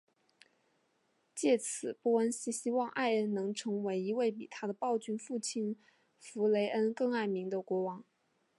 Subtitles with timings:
[1.35, 5.75] 藉此波恩希望艾恩能成为一位比他的暴君父亲
[6.17, 8.03] 弗雷恩更爱民的国王。